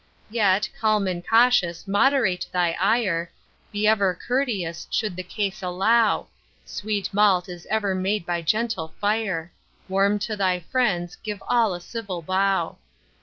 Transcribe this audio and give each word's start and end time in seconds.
Yet, 0.31 0.67
calm 0.79 1.05
and 1.05 1.23
cautious 1.23 1.87
moderate 1.87 2.47
thy 2.51 2.75
ire, 2.81 3.29
Be 3.71 3.85
ever 3.85 4.15
courteous 4.15 4.87
should 4.89 5.15
the 5.15 5.21
case 5.21 5.61
allow— 5.61 6.25
Sweet 6.65 7.13
malt 7.13 7.47
is 7.47 7.67
ever 7.69 7.93
made 7.93 8.25
by 8.25 8.41
gentle 8.41 8.95
fire: 8.99 9.51
Warm 9.87 10.17
to 10.17 10.35
thy 10.35 10.61
friends, 10.61 11.17
give 11.17 11.43
all 11.47 11.75
a 11.75 11.79
civil 11.79 12.23
bow. 12.23 12.79